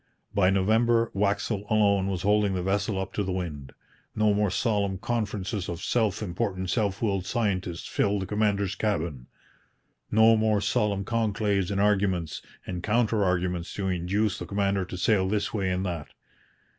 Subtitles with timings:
[0.33, 3.71] By November, Waxel alone was holding the vessel up to the wind.
[4.15, 9.27] No more solemn conferences of self important, self willed scientists filled the commander's cabin!
[10.09, 15.27] No more solemn conclaves and arguments and counter arguments to induce the commander to sail
[15.29, 16.07] this way and that!